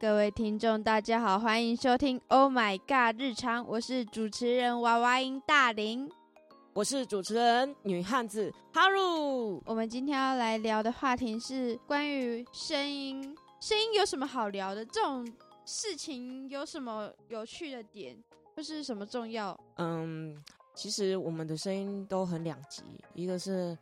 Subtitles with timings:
[0.00, 6.10] 各位听众，大家好，欢迎收听《Oh My God 日常》，我是主持人娃娃音大林，
[6.72, 9.62] 我是主持人女汉子哈鲁。
[9.66, 14.82] 我们今天要来聊的话题是关于声音，声音有什么好聊的？
[14.86, 15.30] 这种
[15.66, 18.16] 事情有什么有趣的点，
[18.56, 19.54] 或是什么重要？
[19.76, 20.42] 嗯，
[20.74, 23.76] 其实我们的声音都很两极，一个是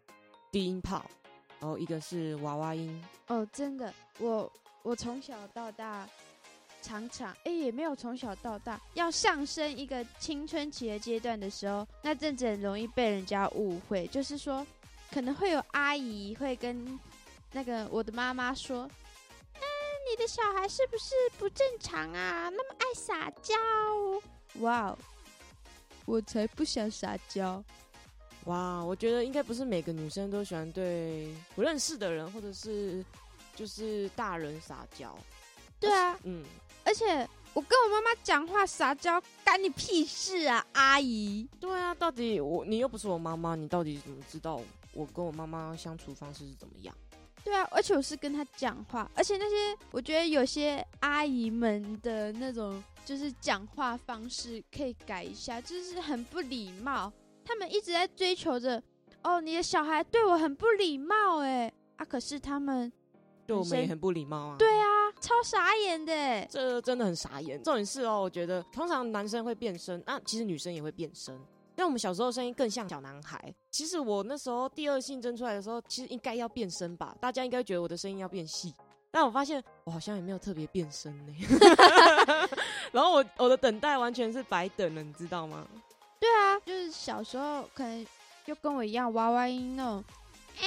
[0.50, 1.08] 低音炮，
[1.60, 3.00] 然后一个是娃娃音。
[3.28, 6.09] 哦，真的，我我从小到大
[6.80, 14.66] 常常，哎，也没有从小到大，要上升一个青春期的阶段的时候，那阵子很容易被人家误会，就是说
[15.12, 16.98] 可能会有阿姨会跟
[17.52, 18.88] 那个我的妈妈说，
[19.55, 19.60] 嗯，
[20.10, 22.48] 你的小孩是不是不正常啊？
[22.48, 23.55] 那么爱撒娇？
[24.60, 24.98] 哇哦，
[26.06, 27.62] 我才不想撒娇。
[28.45, 33.05] 哇，我觉得应该不是每个女生都喜欢对不认识的人或者是
[33.59, 35.12] 就是大人撒娇。
[35.81, 36.45] 对啊，嗯，
[36.84, 41.48] 而且我跟我妈妈讲话撒娇，干你屁事啊，阿姨。
[41.59, 44.61] 对啊，到底我你又不是我妈妈，你到底怎么知道
[44.92, 46.95] 我跟我妈妈相处方式是怎么样？
[47.42, 57.12] 对啊，而且我是跟她讲话，而且那些我觉得有些阿姨们的那种就是讲话方式可以改一下，就是很不礼貌。
[57.45, 58.81] 他们一直在追求着，
[59.23, 62.92] 哦，你的小孩对我很不礼貌，哎，啊，可是他们
[63.48, 64.56] 对我们也很不礼貌啊。
[64.58, 64.84] 对啊，
[65.22, 67.60] 超傻眼的，这真的很傻眼。
[67.62, 71.34] 重点是哦，我觉得通常男生会变声，那其实女生也会变声。
[71.74, 73.55] 但我们小时候声音更像小男孩。
[73.70, 77.16] 其实我那时候第二性征出来的时候，其实应该要变声吧？
[77.20, 78.74] 大家应该觉得我的声音要变细，
[79.10, 81.34] 但我发现我好像也没有特别变声呢。
[82.92, 85.66] 然后我我的等待完全是白等了，你知道吗？
[86.20, 88.06] 对啊，就是小时候可能
[88.44, 90.05] 就跟我一样娃娃音那种，
[90.58, 90.66] 哎，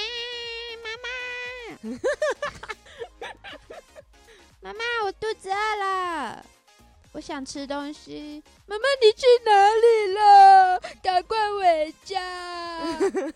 [0.84, 0.90] 妈
[1.92, 2.00] 妈，
[4.64, 6.46] 妈妈，我肚子饿了，
[7.14, 8.44] 我想吃东西。
[8.68, 10.80] 妈妈，你去哪里了？
[11.02, 12.22] 赶快回家。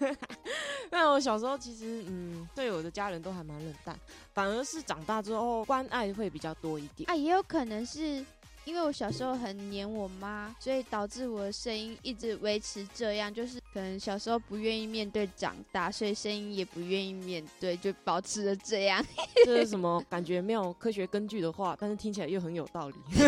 [0.91, 3.99] 那我小时候其实，嗯，对我的家人都还蛮冷淡，
[4.35, 7.09] 反而是长大之后关爱会比较多一点。
[7.09, 8.23] 啊，也有可能是。
[8.65, 19.05] 因为我小时候很黏我妈，所以导致我的声音一直维持这样，就是可能小时候不愿意面对长大，所以声音也不愿意面对，就保持了这样。
[19.45, 20.41] 这是什么感觉？
[20.41, 22.95] 没有科学根据的话，但是听起来又很有道理。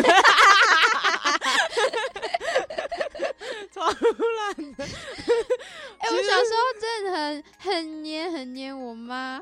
[3.70, 3.94] 超烂
[4.74, 4.84] 的！
[5.98, 9.40] 哎，我小时候真的很很黏很黏我妈，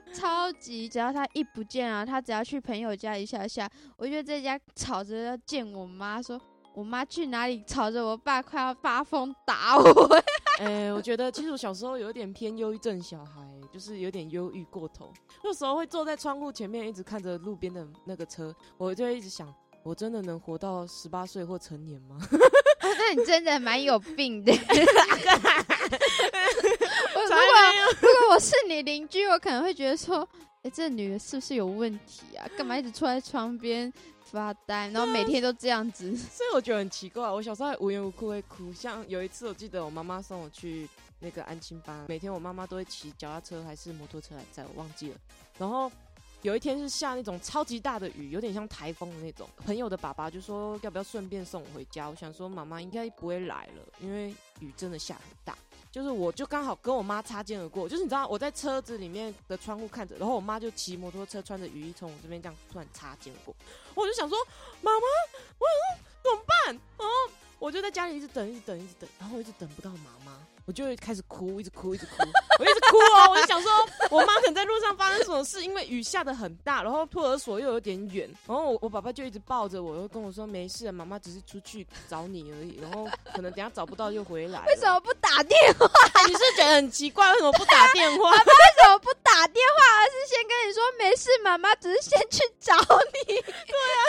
[0.89, 6.41] 只要他一不见啊，他只要去朋友家一下下，我就在家吵着要见我妈，说
[6.75, 10.23] 我妈去哪里，吵着我爸快要发疯打我。
[10.61, 15.13] 哎，我觉得其实我小时候有点偏忧郁症小孩，就是有点忧郁过头，
[15.45, 19.53] 那时候会坐在窗户前面一直看着路边的那个车，我就会一直想，
[19.83, 22.19] 我真的能活到十八岁或成年吗？
[22.81, 24.53] 那你真的蛮有病的。
[27.15, 27.39] 如果
[28.01, 30.27] 如果我是你邻居，我可能会觉得说，
[30.67, 32.45] 哎，这女的是不是有问题啊？
[32.59, 33.93] 干嘛一直坐在窗边
[34.25, 36.17] 发呆，然后每天都这样子？
[36.17, 37.31] 所以我觉得很奇怪。
[37.31, 40.89] 我小时候无缘无故会哭，像有一次我记得我妈妈送我去
[41.21, 45.17] 那个安亲班，每天我妈妈都会骑脚踏车还是摩托车来载我，忘记了。
[45.57, 45.89] 然后。
[46.43, 49.49] 有一天是下那种超级大的雨，有点像台风的那种。
[49.65, 52.09] 朋友的爸爸就说要不要顺便送我回家？
[52.09, 55.59] 我想说妈妈应该不会来了，因为雨真的下很大。
[55.97, 63.57] 就是我就刚好跟我妈擦肩而过，就是你知道我在车子里面的窗户看着，然后我妈就骑摩托车穿着雨衣从我这边这样突然擦肩而过，
[63.95, 64.37] 我就想说
[64.83, 65.07] 妈妈，
[65.59, 65.67] 我
[66.23, 66.77] 怎么办？
[66.99, 67.05] 啊，
[67.59, 70.39] 我就在家里一直等，一直等，一直等，然后一直等不到妈妈。
[70.67, 72.13] 我就会开始哭，一直哭，一直哭，
[72.59, 73.26] 我一直哭啊！
[73.47, 73.71] 想说，
[74.11, 84.63] 我妈可能在路上发生什么事，因为雨下的很大，然后托儿所又有点远，然后我我爸爸就一直抱着我，又跟我说没事，妈妈只是出去找你而已，然后可能等下找不到就回来。
[84.67, 85.89] 为什么不打电话？
[86.27, 88.31] 你是觉得很奇怪，为什么不打电话？
[88.31, 92.75] 爸爸为什么不打电话，而是先跟你说没事，妈妈只是先去找
[93.29, 93.35] 你？
[93.35, 94.01] 对啊。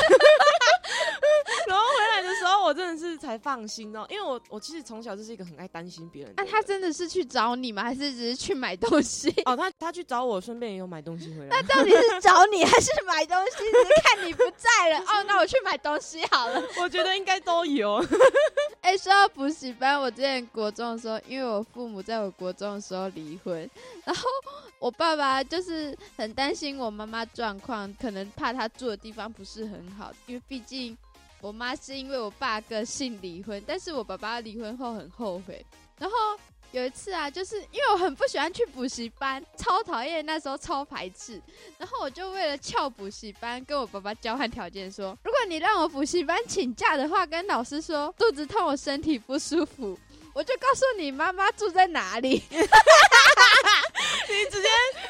[1.68, 6.34] 然后回来的时候，我真的是才放心哦，因为我我其实从小就是一个很爱担心别人。
[6.38, 7.84] 啊，他真的是去找你吗？
[7.84, 9.30] 还是只是去买东西？
[9.44, 11.48] 哦，他他去找我，顺便也有买东西回来。
[11.50, 13.58] 那到底是找你还是买东西？
[13.58, 15.00] 只是看你不在了。
[15.00, 16.64] 哦，那我去买东西好了。
[16.80, 18.02] 我觉得应该都有。
[18.88, 23.70] 哎，说到补习班，我之前国中的时候，因为我父母在我国中的时候离婚，
[24.06, 24.24] 然后
[24.80, 30.98] 我爸爸就是很担心我妈妈状况，可能怕她住的地方不是很好，因为毕竟。
[31.40, 35.64] 我妈是因为我爸个性离婚，但是我爸爸离婚后很后悔。
[36.00, 36.16] 然后
[36.72, 41.42] 有一次啊，就是因为我很不喜欢去补习班，超讨厌，那时候超排斥。
[41.78, 49.98] 然后我就为了翘补习班，跟我爸爸交换条件说，如果你让我补习班请假的话，跟老师说肚子痛，我身体不舒服，
[50.36, 52.44] 我就告诉你妈妈住在哪里。
[54.30, 54.68] 你直接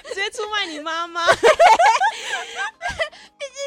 [0.07, 1.25] 直接出卖你妈妈。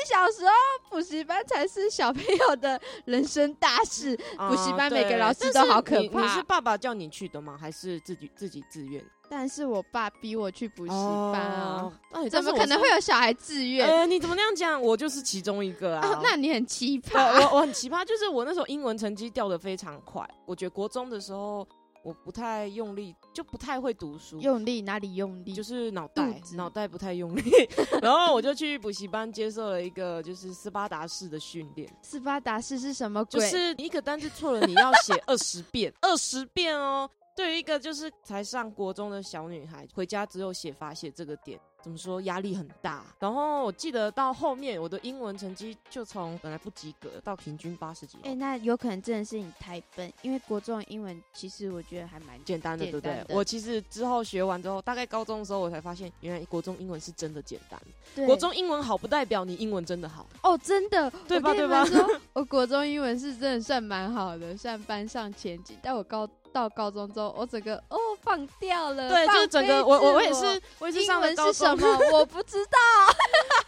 [0.06, 0.52] 小时候
[0.88, 4.16] 补习班才是小朋友的人生大事，
[4.48, 6.22] 补习班每个老师都好可怕。
[6.22, 7.56] 你是爸爸叫你去的吗？
[7.60, 9.04] 还是自己自己自愿？
[9.28, 11.92] 但是我爸逼我去补习班啊，
[12.30, 13.88] 怎么可能会有小孩自愿？
[13.88, 14.80] 呃，你怎么那样讲？
[14.80, 16.20] 我就是其中一个啊。
[16.22, 17.40] 那你很奇葩。
[17.40, 20.28] 我我很奇葩，就是我那时候英文成绩掉的非常快。
[20.46, 21.66] 我觉得国中的时候。
[22.02, 24.38] 我不太用力，就不太会读书。
[24.40, 25.52] 用力哪里用力？
[25.52, 27.42] 就是脑袋，脑袋不太用力。
[28.00, 31.88] 然后我就去补习班接受了一个就是斯巴达式的训练。
[32.02, 33.40] 斯巴达式是什么鬼？
[33.40, 37.08] 就是一个单字错了，你要写 二十遍，二十遍哦。
[37.36, 41.58] 对于一个就是才上国中的小女孩，回家只有写法写这个点。
[41.82, 43.02] 怎么说压力很大？
[43.18, 48.18] 然后我记得到后面我的英文成绩就从本来不及格到平均八十几。
[48.22, 53.24] 哎，那有可能真的是你太笨，因为国中英文其实我觉得还蛮简单的，对不对？
[53.28, 57.80] 我其实之后学完之后，大概高中的时候我才发现，原来国中英文是真的简单。
[58.26, 61.54] 国中英文好不代表你英文真的好哦，真的对吧？
[61.54, 61.84] 对吧？
[62.32, 65.76] 我国中英文是真的算蛮好的，算班上前几。
[65.82, 69.08] 但我高到高中之后，我整个哦放掉了。
[69.08, 71.78] 对，就是整个我我我也是，我也是上了高中，
[72.12, 72.78] 我不知道，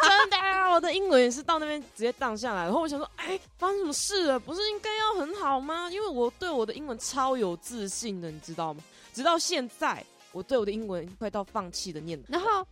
[0.09, 0.37] 真的，
[0.71, 2.65] 我的英文也是到那边直接荡下来。
[2.65, 4.39] 然后我想说，哎，发生什么事了？
[4.39, 5.89] 不是应该要很好吗？
[5.91, 8.83] 因为我对我的英文超有自信的，你知道吗？
[9.13, 12.29] 直到现在，我对我的英文快到放弃的念头。
[12.29, 12.67] 然后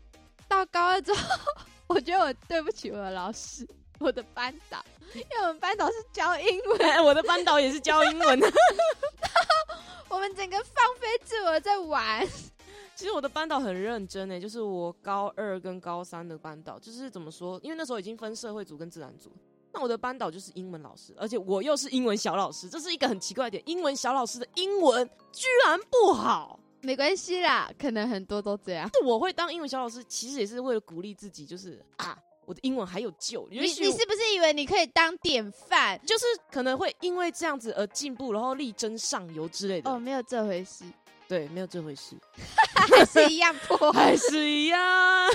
[0.49, 1.21] 到高二之后，
[1.87, 3.67] 我觉得我对不起我的老师，
[4.00, 4.82] 我的班导，
[5.14, 8.50] 因为我们班导是教英文，我的班导也是教英文的。
[10.08, 12.26] 我们整个放飞自我在玩。
[12.97, 17.61] 其实我的班导很认真诶，就是我高二跟高三的班导，就是怎么说？
[17.62, 19.31] 因为那时候已经分社会组跟自然组，
[19.73, 23.62] 那我的班导就是英文老师，而且我又是英文小老师，这是一个很奇怪的点。
[23.67, 28.91] 英文小老师的英文居然不好，没关系啦，可能很多都这样。
[29.05, 32.19] 我会当英文小老师，其实也是为了鼓励自己，就是啊，
[32.50, 33.47] 我的英文还有救。
[33.49, 36.00] 你你是不是以为你可以当典范？
[36.05, 39.88] 就是可能会因为这样子而进步，然后力争上游之类的。
[39.88, 40.82] 哦，没有这回事。
[41.29, 42.17] 对，没有这回事，
[42.75, 45.31] 还是一样 破，还是一样，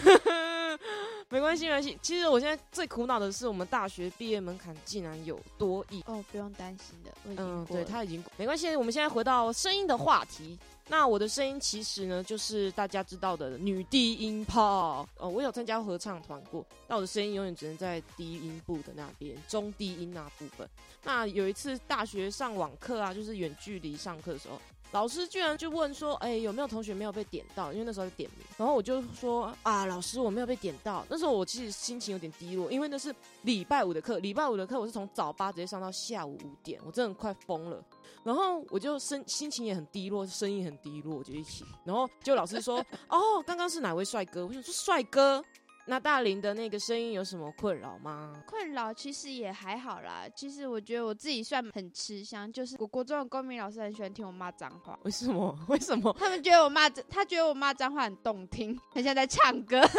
[1.29, 1.97] 没关系，没关系。
[2.01, 6.01] 其实我现在最苦恼的是，我们大学毕业门槛竟然有多亿。
[6.05, 8.75] 哦，不用担心的，嗯，对他已经没关系。
[8.75, 10.57] 我们现在回到声音的话题。
[10.87, 15.07] 那我的声音其实呢，就是大家知道的女低音炮。
[15.17, 20.69] 哦，我有参加合唱团过，那我的声音永远只能在低音部的那边，中低音那部分。
[21.03, 24.61] 那有一次大学上网课啊，就是远距离上课的时候。
[24.91, 27.73] 老师居然就问说：“哎，有没有同学没有被点到？
[27.73, 34.19] 因为那时候在点名。”然后我就说：“啊，老师，我没有被点到。”那时候我其实心情有点低落，因为那是礼拜五的课。
[34.19, 37.83] 礼拜五的课我是从早八直接上到下午五点，我真的快疯了。
[38.23, 41.65] 然后我就声心情也很低落，声音很低落，就一起。
[41.83, 42.79] 然后就老师说
[43.09, 45.43] ：“哦，刚刚是哪位帅哥？”我想说：“帅哥。”
[45.87, 48.33] 那大林的那个声音有什么困扰吗？
[48.47, 50.23] 困扰其实也还好啦。
[50.35, 54.97] 其实我觉得我自己算很吃香，就是我国中的公民老师很喜欢听我骂脏话。
[55.03, 55.57] 为什么？
[55.69, 56.15] 为什么？
[56.19, 59.79] 他们觉得我骂，他觉得我骂脏话很动听，很像在唱歌。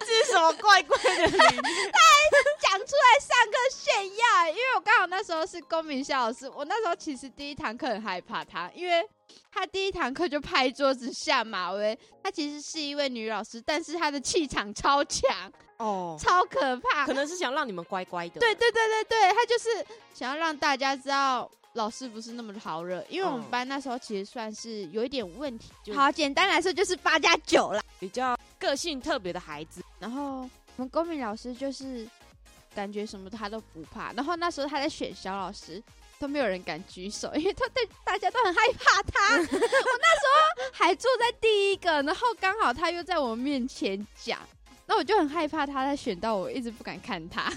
[0.00, 1.28] 这是什么怪怪的？
[1.30, 1.38] 他
[2.78, 9.06] 出来上课炫耀，因为我刚好那时候是公民校老师，我那时候其实第一堂课很害怕他，因为。
[9.50, 18.38] 他第一堂课就拍桌子下马威，他其实是一位女老师，但是她的气场超强哦，超可怕，可能是想让你们乖乖的。
[18.38, 25.72] 对对对对对，他就是想要让大家知道老师不是那么的好惹，因为我们班那时候其实算是有一点问题。
[25.94, 29.82] 好，简单来说就是八加九啦，比较个性特别的孩子。
[29.98, 30.42] 然后
[30.76, 32.06] 我们公民老师就是
[32.76, 35.82] 感觉什么他都不怕，然后那时候他在选小老师。
[36.18, 39.36] 都没有人敢举手，因为他对大家都很害怕他。
[39.36, 44.38] 我那时候还坐在第一个，然后刚好他又在我面前讲，
[44.86, 47.52] 那我就很害怕他在选到我，一直不敢看他。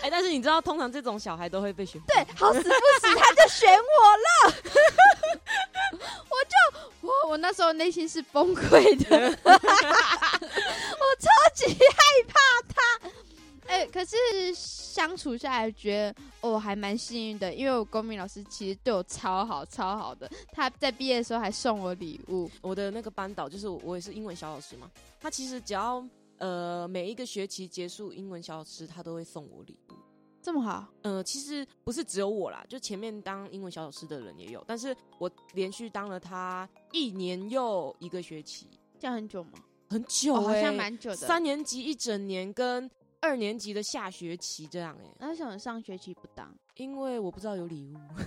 [0.00, 2.00] 哎，但是你知道，通常这种小孩都会被选。
[2.06, 4.54] 对，好死不死他就选我了，
[6.30, 6.54] 我就
[7.00, 9.50] 我我那时候内心是崩溃的， 我
[11.18, 11.98] 超级害
[12.28, 12.38] 怕
[12.72, 13.10] 他。
[13.66, 20.30] 哎，可是相处下来，觉得我还蛮幸运的，因为我公民老师其实对我超好、超好的。
[20.52, 22.48] 他在毕业的时候还送我礼物。
[22.62, 24.88] 我的那个班导就是我，也是英文小老师嘛。
[25.18, 26.00] 他其实只要
[26.36, 29.94] 呃每一个学期结束，英文小老师他都会送我礼物。
[30.40, 38.68] 这么好，呃，其实不是只有我啦，就前面当英文小老师的人也有，但是我连续当了他一年又一个学期，
[39.00, 39.54] 这样很久吗？
[39.90, 41.16] 很久、哦，好欸像蛮久的。
[41.16, 42.88] 三年级一整年跟
[43.20, 46.52] 二年级的下学期这样哎、那为什么上学期不当？
[46.76, 47.96] 因为我不知道有礼物，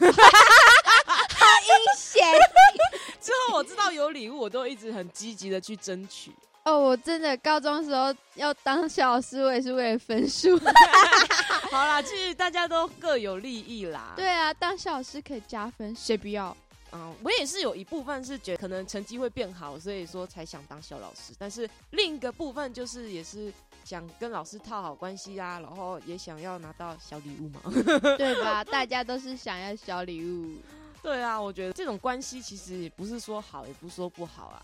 [1.07, 2.25] 好阴险
[3.21, 6.31] 之后我知道有礼物，我都一直很积极的去争取。
[6.63, 6.77] 哦！
[6.77, 10.59] 我真的高中时候要当小老师，我也是为了分数。
[11.71, 16.55] 好啦，其实大家都各有利益啦。，对啊，当小老师可以加分，谁不要？
[16.91, 23.51] 嗯，我也是有一部分是觉得可能成绩会变好，所以说才想当小老师，但是另一个部分就是也是
[23.83, 27.61] 想跟老师套好关系啊，然后也想要拿到小礼物嘛。
[28.17, 28.63] 对吧？
[28.65, 30.55] 大家都是想要小礼物。
[31.01, 34.63] 对啊，我觉得这种关系其实也不是说好，也不是说不好啊。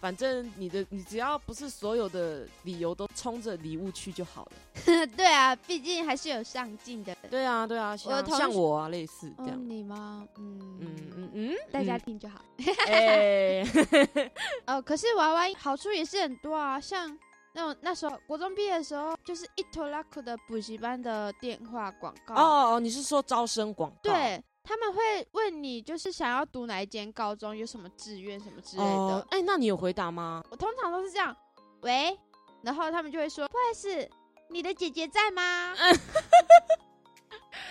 [0.00, 5.06] 反正你的你只要不是所有的理由都冲着礼物去就好了。
[5.16, 7.30] 对啊，毕竟还是有上进的人。
[7.30, 9.68] 对啊，对啊，像我的同学像我啊，类似这哦，样。
[9.68, 10.24] 你吗？
[10.38, 12.40] 嗯嗯嗯嗯，大家嗯听就好。
[12.86, 13.64] 哎，
[14.66, 17.18] 哦，可是娃娃好处也是很多啊，像
[17.52, 22.34] 那种那时候国中毕业的时候，就是一头拉口的补习班的电话广告。
[22.34, 23.98] 哦哦，你是说招生广告？
[24.02, 28.90] 对，他们会问你，就是想要读哪一间高中，有什么志愿什么之类的。
[28.90, 30.42] 哦，哎，那你有回答吗？
[30.50, 31.36] 我通常都是这样，
[31.80, 32.18] 喂，
[32.62, 34.08] 然后他们就会说，不好意思，
[34.50, 35.74] 你的姐姐在吗？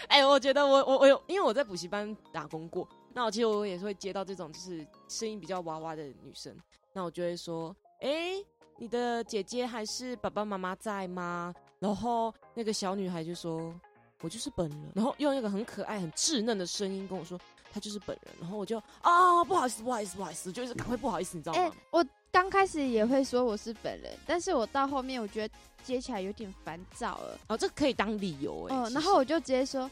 [0.09, 6.57] 哎、我觉得我我我有，因为我在补习班打工过，那我其实我也是会接到这种就是声音比较娃娃的女生，
[6.93, 8.35] 那我就会说，哎、
[8.77, 11.53] 你的姐姐还是爸爸妈妈在吗？
[11.79, 13.73] 然后那个小女孩就说，
[14.21, 17.39] 我就是本人，然后用那个很可爱、很稚嫩的声音跟我说，
[17.71, 21.75] 她就是本人，然后我就啊，不好意思，不好意思，不好意思，就是赶快不好意思，你知道哎、吗？
[21.91, 25.53] 我刚开始也会说我是本人，但是我到后面我觉得
[25.83, 27.39] 接起来有点烦躁了。
[27.47, 29.89] 哦，这可以当理由哎、哦，然后我就直接说，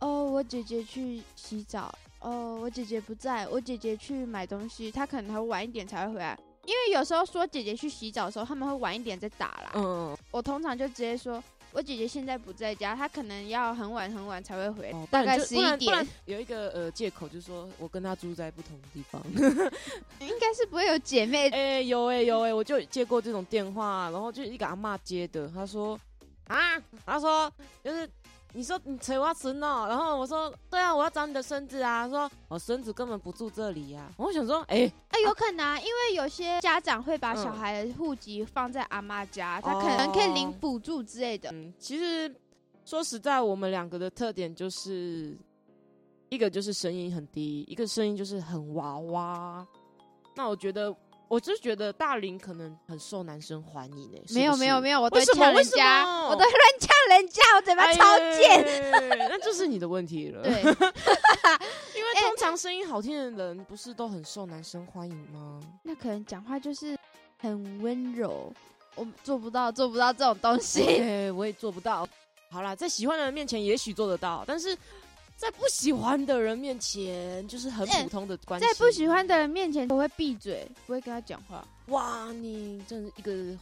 [0.00, 6.38] 哦，我姐姐去洗澡，哦，我姐姐不在，我姐姐去买东西，她可能还会晚一点才会回来。
[6.64, 9.72] 因为有时候说姐姐去洗澡的时候，他们会晚一点再打啦。
[9.74, 11.42] 嗯，我通常就直接说，
[11.72, 19.20] 我姐姐现在不在家，她可能要很晚很晚才会回大概十一点有一个呃借口，就是说我跟她住在不同的地方。
[20.20, 21.48] 应该是不会有姐妹。
[21.54, 25.98] 哎、有哎、有哎、我就接过这种电话，然后就一个阿妈接的，她说
[26.46, 27.52] 啊，她说
[27.82, 28.08] 就是
[28.54, 41.50] 你说你扯我孙哦，然后我说对啊，我要找你的孙子啊，她说我孙子根本不住这里呀、我想说哎、啊，有可能啊，因为有些家长会把嗯小孩的户籍放在阿妈家，他可能可以领哦补助之类的。
[41.52, 42.34] 嗯，其实
[42.84, 45.36] 说实在，我们两个的特点就是
[46.28, 49.66] 一个就是声音很低，一个声音就是很娃娃。
[50.34, 50.94] 那我觉得，
[51.32, 58.62] 我就觉得大龄可能很受男生欢迎诶、没有没有有，没有，我都为什人家，我都乱呛人家，我嘴巴超贱。
[58.62, 60.42] 贱， 那就是你的问题了。
[60.42, 60.52] 对，
[61.96, 65.58] 因为 通常声音好听的人不是都很受男生欢迎吗？
[65.84, 66.98] 那可能讲话就是
[67.38, 68.52] 很温柔，
[68.94, 70.84] 我做不到做不到这种东西。
[70.84, 72.06] 对，我也做不到。
[72.50, 74.76] 好啦，在喜欢的人面前也许做得到，但是
[75.42, 78.64] 在不喜欢的人面前，就是很哎普通的关系。
[78.64, 81.66] 在不喜欢的人面前，我会闭嘴，不会跟他讲话。
[81.86, 83.58] 哇，你真是一个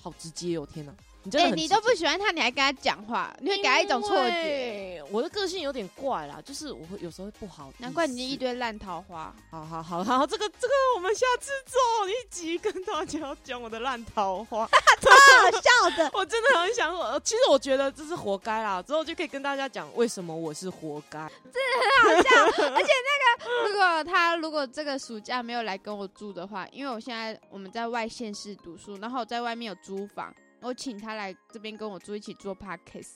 [0.00, 0.66] 好直接哦！
[0.72, 0.94] 天哪，
[1.26, 4.96] 你真哎、你都不喜欢他，你还跟他讲话，你会给他一种错觉。
[4.96, 7.76] 因为我的个性有点怪啦，就是我会有时候会不好意思。
[7.80, 9.34] 难怪你一堆烂桃花。
[9.50, 14.66] 好好好好，这个这个我们下次做一集跟大家讲我的烂桃花。
[14.70, 16.10] 好笑的。
[16.14, 21.18] 我真的很想说，其实我觉得这是活该啦，之后就可以跟大家讲为什么我是活该。
[21.18, 22.70] 很好笑。
[22.72, 33.12] 而且那个如果他如果这个暑假没有来跟我住的话，因为我现在我们在外县市读书，然后我在外面有租房，我请他来这边跟我住，一起做 podcast，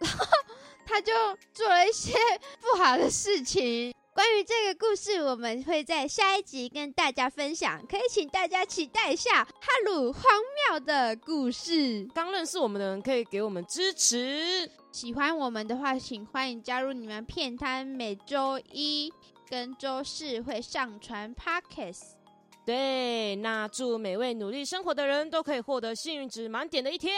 [0.00, 0.24] 然后
[0.86, 1.12] 他就
[1.52, 2.12] 做了一些
[2.60, 3.94] 不好的事情。
[4.14, 9.50] 关于这个故事，我们会在下一集跟大家分享，可以请大家期待一下哈
[9.86, 10.22] 鲁荒
[10.70, 12.06] 谬的故事。
[12.14, 14.70] 刚认识我们的人可以给我们支持。
[14.92, 19.10] 喜欢我们的话，请欢迎加入你们片摊，每周一
[19.48, 22.21] 跟周四会上传 podcast。
[22.64, 27.14] 对，那祝每位努力生活的人都可以获得幸运值满点的一天。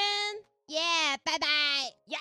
[0.69, 0.81] 耶
[1.23, 1.47] 拜拜。
[2.07, 2.19] 呀、